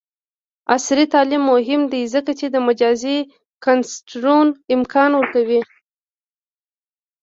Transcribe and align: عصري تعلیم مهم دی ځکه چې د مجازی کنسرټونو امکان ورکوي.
عصري 0.75 1.05
تعلیم 1.13 1.43
مهم 1.53 1.81
دی 1.91 2.01
ځکه 2.13 2.31
چې 2.39 2.45
د 2.49 2.55
مجازی 2.67 3.17
کنسرټونو 3.65 4.57
امکان 4.75 5.11
ورکوي. 5.15 5.61